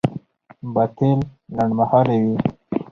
باطل 0.73 1.11
لنډمهاله 1.55 2.15
وي. 2.23 2.35